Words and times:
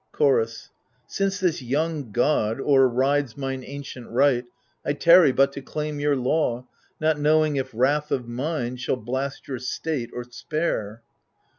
Chorus 0.13 0.71
Since 1.05 1.39
this 1.41 1.61
young 1.61 2.11
god 2.11 2.59
overrides 2.59 3.37
mine 3.37 3.63
ancient 3.63 4.09
right, 4.09 4.45
I 4.83 4.93
tarry 4.93 5.31
but 5.31 5.53
to 5.53 5.61
claim 5.61 5.99
your 5.99 6.15
law, 6.15 6.65
not 6.99 7.19
knowing 7.19 7.55
If 7.57 7.69
wrath 7.71 8.09
of 8.09 8.27
mine 8.27 8.77
shall 8.77 8.95
blast 8.97 9.47
your 9.47 9.59
state 9.59 10.09
or 10.11 10.23
spare. 10.23 11.03